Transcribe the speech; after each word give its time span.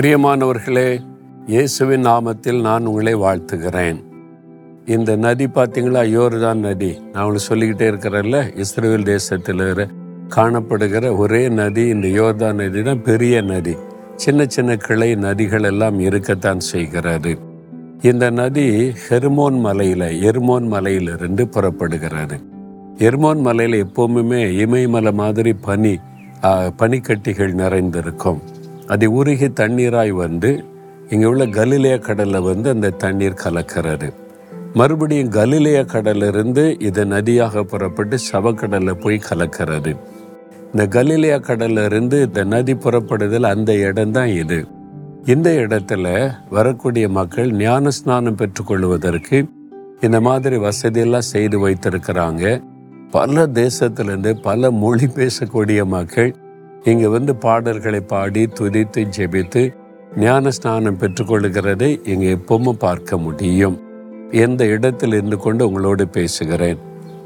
பிரியமானவர்களே 0.00 0.98
இயேசுவின் 1.46 2.04
நாமத்தில் 2.04 2.60
நான் 2.60 2.86
உங்களை 2.86 3.14
வாழ்த்துகிறேன். 3.14 4.04
இந்த 4.86 5.16
நதி 5.16 5.46
பார்த்தீங்களா? 5.46 6.02
யோர்தான் 6.16 6.54
நதி. 6.54 6.92
நான் 7.12 7.24
உங்களுக்கு 7.24 7.38
சொல்லிக்கிட்டே 7.38 7.90
இருக்கிறேன்ல 7.90 8.58
இஸ்ரேல் 8.58 9.02
தேசத்தில் 9.02 9.88
காணப்படுகிற 10.28 11.16
ஒரே 11.16 11.48
நதி 11.48 11.86
இந்த 11.86 12.08
யோர்தான் 12.08 12.52
நதி 12.52 12.82
தான் 12.82 13.02
பெரிய 13.02 13.40
நதி. 13.40 13.76
சின்ன 14.14 14.44
சின்ன 14.48 14.76
கிளை 14.76 15.14
நதிகள் 15.14 15.64
எல்லாம் 15.64 16.00
இருக்கத்தான் 16.00 16.60
செய்கிறது. 16.60 17.38
இந்த 18.02 18.30
நதி 18.30 18.92
ஹெர்மோன் 19.08 19.60
மலையில் 19.60 20.30
எர்மோன் 20.30 20.66
மலையிலிருந்து 20.66 21.48
புறப்படுகிறது. 21.48 22.40
எர்மோன் 22.98 23.40
மலையில் 23.40 23.86
எப்போவுமே 23.86 24.50
இமயமலை 24.50 25.12
மாதிரி 25.12 25.52
பனி 25.52 25.98
பனிக்கட்டிகள் 26.78 27.52
நிறைந்திருக்கும். 27.52 28.40
அது 28.90 29.06
உருகி 29.12 29.48
தண்ணீராய் 29.48 30.10
வந்து 30.10 30.50
இங்கே 31.08 31.26
உள்ள 31.26 31.46
கலிலேய 31.46 31.98
கடலில் 31.98 32.46
வந்து 32.48 32.68
அந்த 32.70 32.90
தண்ணீர் 32.90 33.42
கலக்கிறது. 33.44 34.08
மறுபடியும் 34.72 35.28
கலிலேய 35.28 35.84
கடலிருந்து 35.84 36.64
இது 36.80 37.04
நதியாக 37.04 37.62
புறப்பட்டு 37.62 38.16
சவக்கடலில் 38.32 39.00
போய் 39.00 39.26
கலக்கிறது. 39.30 39.92
இந்த 40.64 40.86
கலிலேயா 40.86 41.38
கடலிருந்து 41.38 42.18
இந்த 42.22 42.44
நதி 42.44 42.74
புறப்படுதல் 42.74 43.48
அந்த 43.54 43.70
இடம்தான் 43.88 44.32
இது. 44.42 44.66
இந்த 45.24 45.50
இடத்துல 45.50 46.06
வரக்கூடிய 46.50 47.08
மக்கள் 47.08 47.50
ஞான 47.52 47.90
ஸ்நானம் 47.90 48.36
பெற்றுக்கொள்வதற்கு 48.36 49.38
இந்த 50.00 50.20
மாதிரி 50.20 50.56
வசதியெல்லாம் 50.56 51.30
செய்து 51.32 51.56
வைத்திருக்கிறாங்க. 51.68 52.44
பல 53.10 53.46
தேசத்திலிருந்து 53.46 54.32
பல 54.42 54.70
மொழி 54.70 55.08
பேசக்கூடிய 55.14 55.84
மக்கள் 55.84 56.30
இங்க 56.84 57.08
வந்து 57.08 57.36
பாடல்களை 57.36 58.00
பாடி 58.00 58.46
துதித்து 58.46 59.06
ஜெபித்து 59.16 59.74
ஞான 60.16 60.50
ஸ்நானம் 60.50 60.98
பெற்றுக்கொள்கிறதை 60.98 62.08
இங்க 62.08 62.26
எப்பவும் 62.26 62.70
பார்க்க 62.70 63.16
முடியும். 63.16 63.80
எந்த 64.30 64.66
இடத்தில் 64.66 65.12
இருந்து 65.12 65.38
கொண்டு 65.38 65.66
உங்களோடு 65.66 66.08
பேசுகிறேன். 66.08 66.78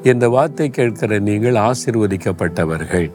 இந்த 0.02 0.28
வார்த்தை 0.28 0.70
கேட்கிற 0.70 1.19
நீங்கள் 1.19 1.55
ஆசிர்வதிக்கப்பட்டவர்கள். 1.55 3.10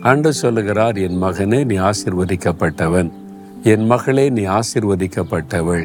அன்று 0.00 0.32
சொல்லுகிறார் 0.32 0.96
என் 0.96 1.22
மகனே 1.22 1.64
நீ 1.64 1.78
ஆசிர்வதிக்கப்பட்டவன். 1.78 3.10
என் 3.62 3.86
மகளே 3.86 4.28
நீ 4.28 4.46
ஆசிர்வதிக்கப்பட்டவள். 4.46 5.84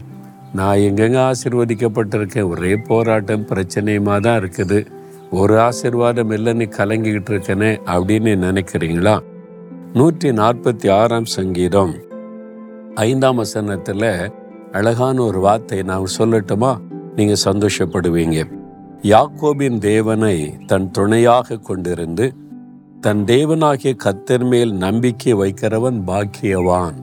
நான் 0.53 0.77
எங்கெங்க 0.77 1.31
ஆசிர்வதிக்கப்பட்டிருக்கேன்? 1.31 2.47
ஒரே 2.47 2.75
போராட்டம் 2.75 3.47
பிரச்சனையுமா 3.47 4.19
தான் 4.19 4.39
இருக்குது. 4.39 4.85
ஒரு 5.31 5.57
ஆசிர்வாதம் 5.57 6.31
இல்லைன்னு 6.31 6.71
கலங்கிக்கிட்டு 6.77 7.29
இருக்கனே 7.29 7.79
அப்படின்னு 7.85 8.35
நினைக்கிறீங்களா? 8.47 9.19
நூற்றி 9.93 10.29
நாற்பத்தி 10.29 10.91
ஆறாம் 10.91 11.25
சங்கீதம். 11.25 11.93
ஐந்தாம் 12.95 13.35
வசனத்தில் 13.35 14.31
அழகான 14.71 15.23
ஒரு 15.23 15.39
வார்த்தை 15.39 15.81
நான் 15.81 16.05
சொல்லட்டுமா? 16.17 16.77
நீங்கள் 17.15 17.43
சந்தோஷப்படுவீங்க. 17.43 18.43
யாக்கோபின் 19.01 19.77
தேவனை 19.77 20.65
தன் 20.65 20.91
துணையாக 20.91 21.55
கொண்டிருந்து 21.55 22.31
தன் 23.01 23.23
தேவனாகிய 23.23 23.93
கத்தர் 24.03 24.49
மேல் 24.49 24.73
நம்பிக்கை 24.73 25.33
வைக்கிறவன் 25.33 25.99
பாக்கியவான். 26.07 26.97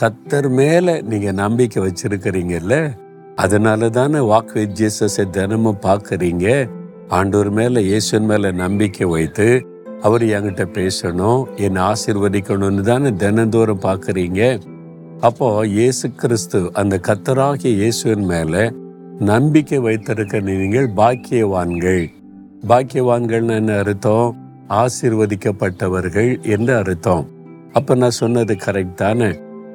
கத்தர் 0.00 0.50
மேலே 0.50 1.00
நீங்கள் 1.00 1.34
நம்பிக்கை 1.34 1.82
வச்சிருக்கிறீங்கல்ல 1.82 2.90
அதனால 3.34 3.88
தானே 3.88 4.18
வாக்கு 4.18 4.66
வித் 4.66 4.80
ஜீசஸை 4.80 5.30
தினமும் 5.30 5.82
பார்க்குறீங்க. 5.82 6.68
ஆண்டூர் 7.08 7.50
மேலே 7.50 7.82
இயேசுவின் 7.82 8.26
மேலே 8.26 8.50
நம்பிக்கை 8.50 9.06
வைத்து 9.06 9.66
அவர் 10.04 10.22
என்கிட்ட 10.22 10.64
பேசணும் 10.78 11.42
என்னை 11.56 11.82
ஆசிர்வதிக்கணும்னு 11.82 12.80
தானே 12.80 13.10
தினந்தோறும் 13.12 13.80
பார்க்குறீங்க. 13.80 14.60
அப்போ 15.20 15.66
இயேசு 15.66 16.10
கிறிஸ்து 16.10 16.70
அந்த 16.72 17.00
கத்தராகிய 17.08 17.70
இயேசுவின் 17.80 18.24
மேலே 18.24 18.64
நம்பிக்கை 19.18 19.78
வைத்திருக்க 19.78 20.40
நீங்கள் 20.40 20.88
பாக்கியவான்கள். 20.96 22.04
பாக்கியவான்கள்னு 22.68 23.54
என்ன 23.54 23.78
அர்த்தம்? 23.78 24.28
ஆசீர்வதிக்கப்பட்டவர்கள் 24.68 26.42
என்று 26.42 26.76
அர்த்தம். 26.76 27.24
அப்போ 27.72 27.94
நான் 27.94 28.18
சொன்னது 28.22 28.54
கரெக்ட் 28.66 28.94
தானே? 28.94 29.30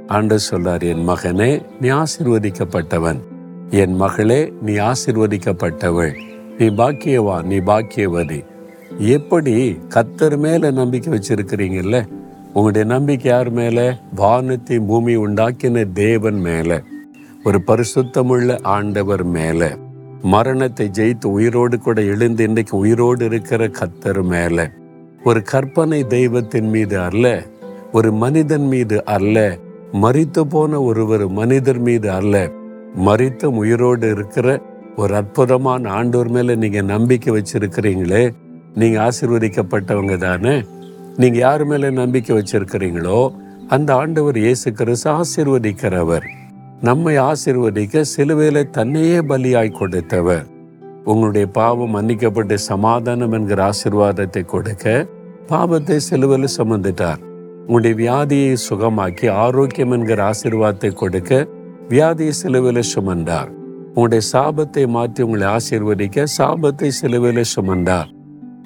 ஆண்டு 0.07 0.39
சொல்றார் 0.51 0.83
என் 0.91 1.07
மகனே 1.07 1.49
நீ 1.81 1.89
ஆசீர்வதிக்கப்பட்டவன். 1.89 3.19
என் 3.69 3.95
மகளே 3.95 4.53
நீ 4.61 4.75
ஆசீர்வதிக்கப்பட்டவள். 4.89 6.13
நீ 6.57 6.67
பாக்கியவான் 6.81 7.43
நீ 7.43 7.57
பாக்கியவதி. 7.71 8.39
எப்படி 8.99 9.77
கத்தர் 9.89 10.37
மேல 10.37 10.71
நம்பிக்கை 10.71 11.13
வச்சிருக்கிறீங்கல்ல? 11.13 12.07
உங்களுடைய 12.47 12.87
நம்பிக்கை 12.87 13.31
யார் 13.31 13.49
மேல? 13.49 13.99
வானத்தை 14.15 14.79
பூமி 14.79 15.17
உண்டாக்கின 15.17 15.91
தேவன் 15.91 16.39
மேல. 16.39 16.83
ஒரு 17.43 17.61
பரிசுத்தமுள்ள 17.67 18.61
ஆண்டவர் 18.61 19.23
மேல. 19.23 19.77
மரணத்தை 20.21 20.89
ஜெயித்து 20.97 21.25
உயிரோடு 21.25 21.79
கூட 21.79 22.01
எழுந்து 22.01 22.43
இன்றைக்கு 22.43 22.77
உயிரோடு 22.77 23.25
இருக்கிற 23.25 23.67
கத்தர் 23.67 24.23
மேல. 24.23 24.71
ஒரு 25.23 25.41
கற்பனை 25.41 26.07
தெய்வத்தின் 26.07 26.69
மீது 26.69 26.99
அல்ல 26.99 27.43
ஒரு 27.91 28.11
மனிதன் 28.11 28.67
மீது 28.67 29.05
அல்ல 29.05 29.57
மறித்து 29.93 30.41
போன 30.41 30.81
ஒருவர் 30.81 31.29
மனிதர் 31.29 31.79
மீது 31.79 32.11
அல்ல. 32.11 32.51
மரித்த 32.95 33.45
உயிரோடு 33.45 34.11
இருக்கிற 34.11 34.61
ஒரு 34.95 35.15
அற்புதமான 35.15 35.89
ஆண்டவர் 35.89 36.29
மேல 36.29 36.55
நீங்க 36.55 36.81
நம்பிக்கை 36.81 37.33
வச்சிருக்கிறீங்களே 37.33 38.33
நீங்க 38.75 39.09
ஆசீர்வதிக்கப்பட்டவங்க 39.09 40.17
தானே? 40.17 40.63
நீங்க 41.17 41.37
யார் 41.37 41.65
மேல 41.65 41.89
நம்பிக்கை 41.89 42.37
வச்சிருக்கிறீங்களோ 42.37 43.33
அந்த 43.67 43.95
ஆண்டவர் 43.95 44.37
இயேசு 44.37 44.73
கிறிஸ்து 44.73 45.09
ஆசீர்வதிக்கிறவர். 45.09 46.23
நம்மை 46.81 47.17
ஆசிர்வதிக்க 47.17 48.01
சிலுவையில் 48.01 48.69
தன்னையே 48.69 49.19
பலியாய் 49.19 49.77
கொடுத்தவர். 49.79 50.45
உங்களுடைய 51.05 51.47
பாவம் 51.51 51.95
மன்னிக்கப்பட்டு 51.95 52.53
சமாதானம் 52.53 53.31
என்கிற 53.31 53.71
ஆசீர்வாதத்தை 53.71 54.45
கொடுக்க 54.45 55.07
பாவத்தை 55.47 55.99
சிலுவையில் 55.99 56.55
சுமந்துட்டார். 56.57 57.21
உங்களுடைய 57.65 57.95
வியாதியை 58.03 58.55
சுகமாக்கி 58.69 59.29
ஆரோக்கியம் 59.29 59.91
என்கிற 59.91 60.31
ஆசிர்வாதத்தை 60.31 60.93
கொடுக்க 60.93 61.47
வியாதியை 61.89 62.29
சிலுவையில் 62.29 62.91
சுமந்தார். 62.95 63.49
உங்களுடைய 63.93 64.23
சாபத்தை 64.33 64.87
மாற்றி 64.87 65.23
உங்களை 65.23 65.47
ஆசீர்வதிக்க 65.47 66.25
சாபத்தை 66.37 66.87
சிலுவையில் 66.87 67.51
சுமந்தார். 67.55 68.09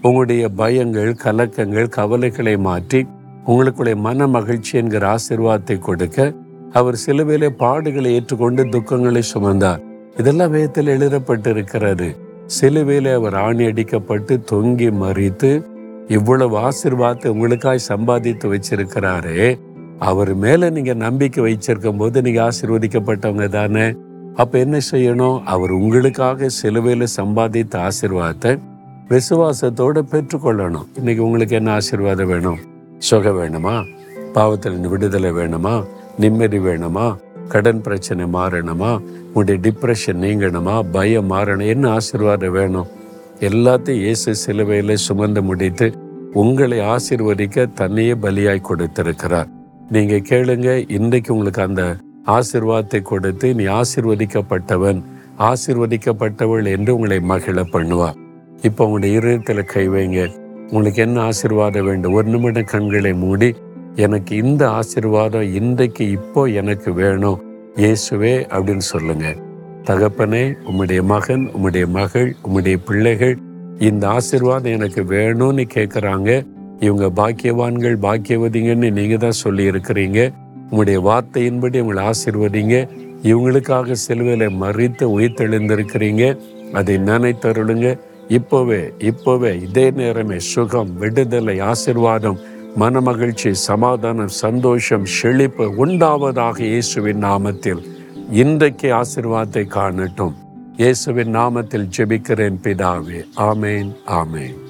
உங்களுடைய 0.08 0.50
பயங்கள் 0.58 1.12
கலக்கங்கள் 1.24 1.88
கவலைகளை 1.88 2.58
மாற்றி 2.58 3.08
உங்களுக்குடைய 3.46 3.96
மன 3.96 4.28
மகிழ்ச்சி 4.28 4.78
என்கிற 4.78 5.16
ஆசீர்வாதத்தை 5.16 5.80
கொடுக்க 5.80 6.34
அவர் 6.72 6.98
சிலுவையிலே 7.06 7.50
பாடுகளை 7.60 8.06
ஏற்றுக்கொண்டு 8.06 8.64
துக்கங்களை 8.64 9.22
சுமந்தார். 9.34 9.82
இதெல்லாம் 10.18 10.52
வேதத்தில் 10.52 10.88
எழுதப்பட்டிருக்கிறது. 10.88 12.16
சிலுவையிலே 12.62 13.14
அவர் 13.14 13.36
ஆணி 13.36 13.66
அடிக்கப்பட்டு 13.66 14.34
தொங்கி 14.52 14.90
மறித்து 15.04 15.52
இவ்வளவு 16.08 16.58
ஆசிர்வாதத்தை 16.58 17.28
உங்களுக்காய் 17.28 17.88
சம்பாதித்து 17.92 18.54
வச்சிருக்கிறாரே. 18.54 19.60
அவர் 20.00 20.34
மேல 20.36 20.70
நீங்க 20.70 20.94
நம்பிக்கை 20.94 21.44
வச்சிருக்கும் 21.44 21.98
போது 21.98 22.22
நீங்க 22.22 22.50
ஆசீர்வதிக்கப்பட்டவங்க 22.50 23.48
தானே. 23.48 23.94
அப்ப 24.36 24.60
என்ன 24.60 24.78
செய்யணும்? 24.92 25.44
அவர் 25.44 25.72
உங்களுக்காக 25.72 26.48
சிலுவையில 26.62 27.08
சம்பாதித்த 27.18 27.90
ஆசிர்வாதத்தை 27.90 28.60
விசுவாசத்தோடு 29.10 30.02
பெற்றுக்கொள்ளணும். 30.12 30.86
இன்னைக்கு 30.96 31.24
உங்களுக்கு 31.24 31.56
என்ன 31.56 31.72
ஆசீர்வாதம் 31.72 32.28
வேணும்? 32.28 32.58
சுகம் 32.98 33.40
வேணுமா? 33.40 33.86
பாவத்தில் 34.34 34.88
விடுதலை 34.88 35.32
வேணுமா? 35.32 35.86
நிம்மதி 36.20 36.58
வேணுமா? 36.58 37.16
கடன் 37.48 37.82
பிரச்சனை 37.82 38.26
மாறணுமா? 38.26 39.02
உங்களுடைய 39.34 39.60
டிப்ரெஷன் 39.60 40.24
நீங்கணுமா? 40.26 40.84
பயம் 40.92 41.32
மாறணும். 41.32 41.68
என்ன 41.68 41.90
ஆசீர்வாதம் 41.90 42.52
வேணும்? 42.52 42.88
எல்லாத்தையும் 43.40 44.02
இயேசு 44.02 44.36
சிலுவையில் 44.36 44.96
சுமந்து 44.96 45.44
முடித்து 45.44 45.94
உங்களை 46.34 46.80
ஆசீர்வதிக்க 46.80 47.74
தன்னையே 47.74 48.14
பலியாய் 48.14 48.62
கொடுத்திருக்கிறார். 48.62 49.48
நீங்க 49.90 50.16
கேளுங்க 50.16 50.92
இன்றைக்கு 50.92 51.34
உங்களுக்கு 51.34 51.62
அந்த 51.62 51.96
ஆசிர்வாதத்தை 52.26 53.02
கொடுத்து 53.02 53.56
நீ 53.56 53.64
ஆசிர்வதிக்கப்பட்டவன். 53.64 55.04
ஆசிர்வதிக்கப்பட்டவள் 55.40 56.66
என்று 56.66 56.96
உங்களை 56.96 57.20
மகிழ 57.20 57.62
பண்ணுவார். 57.62 58.22
இப்போ 58.68 58.86
உங்களுடைய 58.86 59.18
இருதயத்தில் 59.18 59.64
கை 59.64 59.90
வைங்க. 59.90 60.20
உங்களுக்கு 60.72 61.02
என்ன 61.02 61.22
ஆசீர்வாதம் 61.22 61.86
வேண்டும்? 61.86 62.14
ஒரு 62.14 62.28
நிமிடம் 62.28 62.64
கண்களை 62.64 63.14
மூடி 63.14 63.56
எனக்கு 63.96 64.36
இந்த 64.36 64.70
ஆசீர்வாதம் 64.70 65.54
இன்றைக்கு 65.54 66.10
இப்போ 66.10 66.46
எனக்கு 66.46 66.94
வேணும். 66.94 67.42
இயேசுவே 67.76 68.32
அப்படின்னு 68.56 68.86
சொல்லுங்க. 68.92 69.36
தகப்பனே 69.84 70.54
உம்முடைய 70.70 71.02
மகன் 71.04 71.52
உம்முடைய 71.56 71.88
மகள் 71.88 72.36
உம்முடைய 72.46 72.78
பிள்ளைகள் 72.86 73.36
இந்த 73.80 74.08
ஆசீர்வாதம் 74.08 74.72
எனக்கு 74.72 75.04
வேணும்னு 75.04 75.66
கேட்குறாங்க 75.74 76.46
இவங்க 76.80 77.10
பாக்கியவான்கள் 77.22 77.98
பாக்கியவதிங்கன்னு 78.08 78.92
நீங்கள் 78.92 79.18
தான் 79.18 79.40
சொல்லி 79.44 79.70
இருக்கிறீங்க. 79.70 80.32
உங்களுடைய 80.64 81.00
வார்த்தையின்படி 81.10 81.80
உங்களை 81.80 82.04
ஆசிர்வதிங்க. 82.06 82.90
இவங்களுக்காக 83.24 83.96
சிலுவையில 84.08 84.48
மறித்து 84.64 85.06
உயிர்த்தெழுந்திருக்கிறீங்க. 85.20 86.24
அதை 86.74 86.98
நினைத்தருளுங்க. 86.98 88.00
இப்போவே 88.30 88.90
இப்போவே 89.00 89.62
இதே 89.62 89.92
நேரமே 89.92 90.40
சுகம் 90.40 90.98
விடுதலை 90.98 91.60
ஆசீர்வாதம் 91.60 92.40
மனமகிழ்ச்சி 92.80 93.52
சமாதானம் 93.52 94.28
சந்தோஷம் 94.28 95.06
செழிப்பு 95.06 95.86
உண்டாவதாக 95.86 96.60
இயேசுவின் 96.60 97.24
நாமத்தில் 97.24 97.92
இன்றைக்கு 98.32 98.94
ஆசிர்வாதத்தை 98.94 99.68
காணட்டும். 99.68 100.36
இயேசுவின் 100.78 101.36
நாமத்தில் 101.36 101.90
ஜெபிக்கிறேன் 101.98 102.58
பிதாவே. 102.64 103.26
ஆமேன் 103.38 103.92
ஆமேன். 104.08 104.63